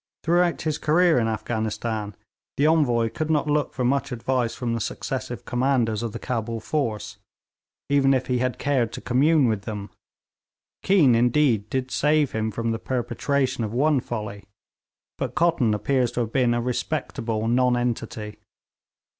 [0.23, 2.15] Throughout his career in Afghanistan
[2.57, 6.59] the Envoy could not look for much advice from the successive commanders of the Cabul
[6.59, 7.17] force,
[7.87, 9.91] even if he had cared to commune with them.
[10.81, 14.45] Keane, indeed, did save him from the perpetration of one folly.
[15.19, 18.39] But Cotton appears to have been a respectable nonentity.